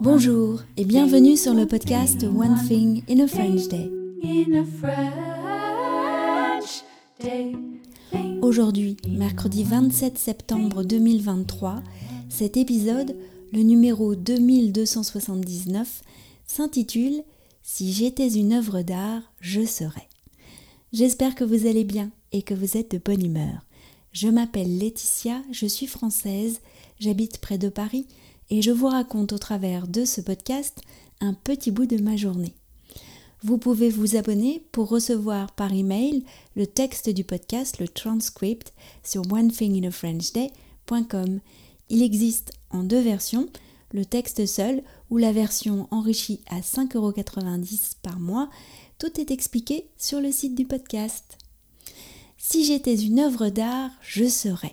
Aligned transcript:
Bonjour 0.00 0.62
et 0.76 0.84
bienvenue 0.84 1.36
sur 1.36 1.52
le 1.52 1.66
podcast 1.66 2.24
One 2.24 2.56
Thing 2.66 3.02
in 3.10 3.20
a 3.20 3.26
French 3.26 3.68
Day. 3.68 3.90
Aujourd'hui, 8.40 8.96
mercredi 9.06 9.64
27 9.64 10.16
septembre 10.16 10.82
2023, 10.82 11.82
cet 12.30 12.56
épisode, 12.56 13.16
le 13.52 13.62
numéro 13.62 14.14
2279, 14.14 16.02
s'intitule 16.46 17.22
Si 17.62 17.92
j'étais 17.92 18.30
une 18.30 18.54
œuvre 18.54 18.80
d'art, 18.82 19.22
je 19.40 19.64
serais. 19.64 20.08
J'espère 20.92 21.34
que 21.34 21.44
vous 21.44 21.66
allez 21.66 21.84
bien 21.84 22.10
et 22.32 22.42
que 22.42 22.54
vous 22.54 22.76
êtes 22.76 22.92
de 22.92 22.98
bonne 22.98 23.24
humeur. 23.24 23.66
Je 24.12 24.28
m'appelle 24.28 24.78
Laetitia, 24.78 25.42
je 25.50 25.64
suis 25.64 25.86
française, 25.86 26.60
j'habite 27.00 27.38
près 27.38 27.56
de 27.56 27.70
Paris 27.70 28.06
et 28.50 28.60
je 28.60 28.70
vous 28.70 28.88
raconte 28.88 29.32
au 29.32 29.38
travers 29.38 29.88
de 29.88 30.04
ce 30.04 30.20
podcast 30.20 30.82
un 31.22 31.32
petit 31.32 31.70
bout 31.70 31.86
de 31.86 31.96
ma 31.96 32.16
journée. 32.16 32.52
Vous 33.42 33.56
pouvez 33.56 33.88
vous 33.88 34.16
abonner 34.16 34.62
pour 34.70 34.90
recevoir 34.90 35.52
par 35.52 35.72
email 35.72 36.26
le 36.56 36.66
texte 36.66 37.08
du 37.08 37.24
podcast, 37.24 37.78
le 37.80 37.88
transcript, 37.88 38.74
sur 39.02 39.22
onethinginafrenchday.com. 39.32 41.40
Il 41.88 42.02
existe 42.02 42.52
en 42.70 42.84
deux 42.84 43.00
versions, 43.00 43.48
le 43.92 44.04
texte 44.04 44.44
seul 44.44 44.82
ou 45.08 45.16
la 45.16 45.32
version 45.32 45.88
enrichie 45.90 46.42
à 46.50 46.60
5,90€ 46.60 47.94
par 48.02 48.20
mois. 48.20 48.50
Tout 48.98 49.18
est 49.18 49.30
expliqué 49.30 49.88
sur 49.96 50.20
le 50.20 50.30
site 50.30 50.54
du 50.54 50.66
podcast. 50.66 51.38
Si 52.52 52.66
j'étais 52.66 52.96
une 52.96 53.18
œuvre 53.18 53.48
d'art, 53.48 53.90
je 54.02 54.28
serais. 54.28 54.72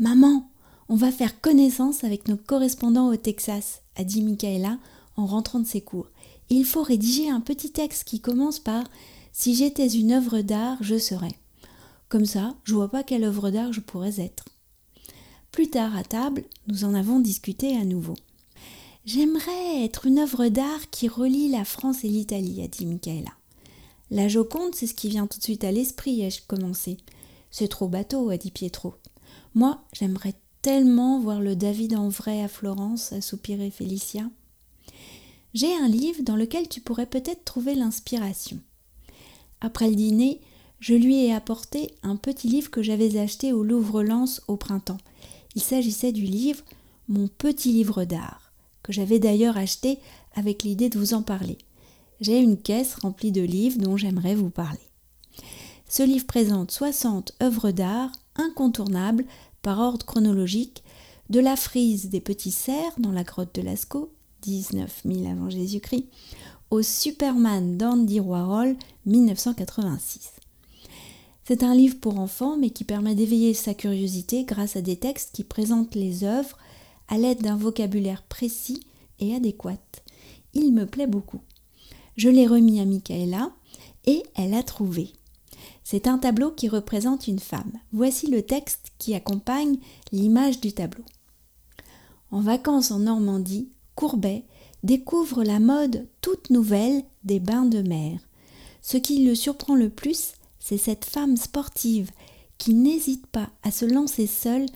Maman, 0.00 0.50
on 0.88 0.96
va 0.96 1.12
faire 1.12 1.40
connaissance 1.40 2.02
avec 2.02 2.26
nos 2.26 2.36
correspondants 2.36 3.06
au 3.06 3.14
Texas, 3.14 3.82
a 3.94 4.02
dit 4.02 4.20
Michaela 4.20 4.78
en 5.16 5.26
rentrant 5.26 5.60
de 5.60 5.64
ses 5.64 5.80
cours. 5.80 6.08
il 6.50 6.64
faut 6.64 6.82
rédiger 6.82 7.30
un 7.30 7.38
petit 7.38 7.70
texte 7.70 8.02
qui 8.02 8.18
commence 8.18 8.58
par 8.58 8.82
Si 9.32 9.54
j'étais 9.54 9.86
une 9.86 10.10
œuvre 10.10 10.40
d'art, 10.40 10.76
je 10.80 10.98
serais. 10.98 11.38
Comme 12.08 12.26
ça, 12.26 12.56
je 12.64 12.74
vois 12.74 12.90
pas 12.90 13.04
quelle 13.04 13.22
œuvre 13.22 13.50
d'art 13.50 13.72
je 13.72 13.80
pourrais 13.80 14.20
être. 14.20 14.46
Plus 15.52 15.70
tard 15.70 15.96
à 15.96 16.02
table, 16.02 16.42
nous 16.66 16.82
en 16.82 16.94
avons 16.94 17.20
discuté 17.20 17.76
à 17.76 17.84
nouveau. 17.84 18.16
J'aimerais 19.04 19.84
être 19.84 20.08
une 20.08 20.18
œuvre 20.18 20.48
d'art 20.48 20.90
qui 20.90 21.06
relie 21.06 21.48
la 21.48 21.64
France 21.64 22.02
et 22.02 22.08
l'Italie, 22.08 22.60
a 22.60 22.66
dit 22.66 22.86
Michaela. 22.86 23.30
La 24.12 24.28
Joconde, 24.28 24.74
c'est 24.74 24.86
ce 24.86 24.92
qui 24.92 25.08
vient 25.08 25.26
tout 25.26 25.38
de 25.38 25.42
suite 25.42 25.64
à 25.64 25.72
l'esprit, 25.72 26.20
ai-je 26.20 26.42
commencé. 26.46 26.98
C'est 27.50 27.68
trop 27.68 27.88
bateau, 27.88 28.28
a 28.28 28.36
dit 28.36 28.50
Pietro. 28.50 28.92
Moi, 29.54 29.82
j'aimerais 29.94 30.34
tellement 30.60 31.18
voir 31.18 31.40
le 31.40 31.56
David 31.56 31.96
en 31.96 32.10
vrai 32.10 32.42
à 32.42 32.48
Florence, 32.48 33.14
a 33.14 33.22
soupiré 33.22 33.70
Félicia. 33.70 34.24
J'ai 35.54 35.74
un 35.74 35.88
livre 35.88 36.22
dans 36.24 36.36
lequel 36.36 36.68
tu 36.68 36.82
pourrais 36.82 37.06
peut-être 37.06 37.46
trouver 37.46 37.74
l'inspiration. 37.74 38.60
Après 39.62 39.88
le 39.88 39.96
dîner, 39.96 40.42
je 40.78 40.92
lui 40.92 41.24
ai 41.24 41.32
apporté 41.32 41.94
un 42.02 42.16
petit 42.16 42.48
livre 42.48 42.70
que 42.70 42.82
j'avais 42.82 43.18
acheté 43.18 43.54
au 43.54 43.64
Louvre-Lens 43.64 44.42
au 44.46 44.58
printemps. 44.58 45.00
Il 45.54 45.62
s'agissait 45.62 46.12
du 46.12 46.24
livre 46.24 46.62
Mon 47.08 47.28
petit 47.28 47.72
livre 47.72 48.04
d'art, 48.04 48.52
que 48.82 48.92
j'avais 48.92 49.18
d'ailleurs 49.18 49.56
acheté 49.56 49.98
avec 50.34 50.64
l'idée 50.64 50.90
de 50.90 50.98
vous 50.98 51.14
en 51.14 51.22
parler. 51.22 51.56
J'ai 52.20 52.38
une 52.38 52.56
caisse 52.56 52.94
remplie 52.94 53.32
de 53.32 53.42
livres 53.42 53.78
dont 53.78 53.96
j'aimerais 53.96 54.34
vous 54.34 54.50
parler. 54.50 54.78
Ce 55.88 56.02
livre 56.02 56.26
présente 56.26 56.70
60 56.70 57.32
œuvres 57.42 57.70
d'art 57.70 58.12
incontournables 58.36 59.24
par 59.62 59.78
ordre 59.78 60.06
chronologique, 60.06 60.82
de 61.30 61.40
la 61.40 61.56
frise 61.56 62.10
des 62.10 62.20
petits 62.20 62.50
cerfs 62.50 62.98
dans 62.98 63.12
la 63.12 63.24
grotte 63.24 63.54
de 63.54 63.62
Lascaux, 63.62 64.12
19 64.42 65.02
000 65.04 65.30
avant 65.30 65.50
Jésus-Christ, 65.50 66.06
au 66.70 66.82
Superman 66.82 67.76
d'Andy 67.76 68.20
Warhol, 68.20 68.76
1986. 69.06 70.32
C'est 71.44 71.62
un 71.62 71.74
livre 71.74 71.98
pour 72.00 72.18
enfants, 72.18 72.56
mais 72.56 72.70
qui 72.70 72.84
permet 72.84 73.14
d'éveiller 73.14 73.52
sa 73.52 73.74
curiosité 73.74 74.44
grâce 74.44 74.76
à 74.76 74.80
des 74.80 74.96
textes 74.96 75.34
qui 75.34 75.44
présentent 75.44 75.94
les 75.94 76.24
œuvres 76.24 76.56
à 77.08 77.18
l'aide 77.18 77.42
d'un 77.42 77.56
vocabulaire 77.56 78.22
précis 78.22 78.80
et 79.18 79.34
adéquat. 79.34 79.76
Il 80.54 80.72
me 80.72 80.86
plaît 80.86 81.06
beaucoup. 81.06 81.40
Je 82.16 82.28
l'ai 82.28 82.46
remis 82.46 82.80
à 82.80 82.84
Michaela 82.84 83.52
et 84.06 84.22
elle 84.34 84.54
a 84.54 84.62
trouvé. 84.62 85.12
C'est 85.84 86.06
un 86.06 86.18
tableau 86.18 86.50
qui 86.50 86.68
représente 86.68 87.26
une 87.26 87.38
femme. 87.38 87.72
Voici 87.92 88.26
le 88.26 88.42
texte 88.42 88.92
qui 88.98 89.14
accompagne 89.14 89.78
l'image 90.12 90.60
du 90.60 90.72
tableau. 90.72 91.04
En 92.30 92.40
vacances 92.40 92.90
en 92.90 93.00
Normandie, 93.00 93.68
Courbet 93.94 94.44
découvre 94.82 95.44
la 95.44 95.60
mode 95.60 96.06
toute 96.20 96.50
nouvelle 96.50 97.02
des 97.24 97.40
bains 97.40 97.66
de 97.66 97.82
mer. 97.82 98.20
Ce 98.80 98.96
qui 98.96 99.24
le 99.24 99.34
surprend 99.34 99.74
le 99.74 99.90
plus, 99.90 100.32
c'est 100.58 100.78
cette 100.78 101.04
femme 101.04 101.36
sportive 101.36 102.10
qui 102.58 102.74
n'hésite 102.74 103.26
pas 103.26 103.50
à 103.62 103.70
se 103.70 103.84
lancer 103.84 104.26
seule 104.26 104.66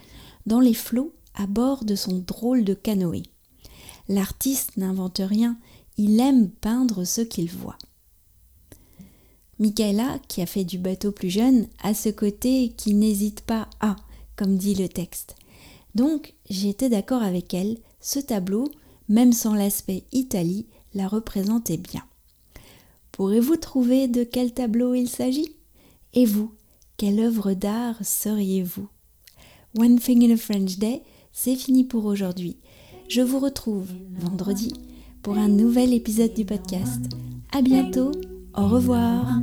dans 0.46 0.60
les 0.60 0.74
flots 0.74 1.12
à 1.34 1.46
bord 1.46 1.84
de 1.84 1.94
son 1.94 2.18
drôle 2.18 2.64
de 2.64 2.74
canoë. 2.74 3.22
L'artiste 4.08 4.76
n'invente 4.76 5.20
rien, 5.24 5.56
il 5.96 6.20
aime 6.20 6.50
peindre 6.50 7.04
ce 7.04 7.20
qu'il 7.20 7.50
voit. 7.50 7.78
Michaela, 9.58 10.18
qui 10.28 10.42
a 10.42 10.46
fait 10.46 10.64
du 10.64 10.78
bateau 10.78 11.12
plus 11.12 11.30
jeune, 11.30 11.66
a 11.82 11.94
ce 11.94 12.10
côté 12.10 12.74
qui 12.76 12.94
n'hésite 12.94 13.40
pas 13.40 13.68
à, 13.80 13.96
comme 14.36 14.56
dit 14.58 14.74
le 14.74 14.88
texte. 14.88 15.36
Donc, 15.94 16.34
j'étais 16.50 16.90
d'accord 16.90 17.22
avec 17.22 17.54
elle, 17.54 17.78
ce 18.00 18.18
tableau, 18.18 18.70
même 19.08 19.32
sans 19.32 19.54
l'aspect 19.54 20.04
Italie, 20.12 20.66
la 20.92 21.08
représentait 21.08 21.78
bien. 21.78 22.02
Pourrez-vous 23.12 23.56
trouver 23.56 24.08
de 24.08 24.24
quel 24.24 24.52
tableau 24.52 24.94
il 24.94 25.08
s'agit? 25.08 25.54
Et 26.12 26.26
vous, 26.26 26.52
quelle 26.98 27.20
œuvre 27.20 27.54
d'art 27.54 27.96
seriez-vous? 28.02 28.88
One 29.78 29.98
Thing 29.98 30.30
in 30.30 30.34
a 30.34 30.36
French 30.36 30.76
Day, 30.76 31.02
c'est 31.32 31.56
fini 31.56 31.84
pour 31.84 32.04
aujourd'hui. 32.04 32.58
Je 33.08 33.22
vous 33.22 33.38
retrouve 33.38 33.88
vendredi 34.10 34.74
pour 35.26 35.38
un 35.38 35.48
nouvel 35.48 35.92
épisode 35.92 36.34
du 36.34 36.44
podcast. 36.44 37.02
À 37.52 37.60
bientôt, 37.60 38.12
au 38.56 38.68
revoir. 38.68 39.40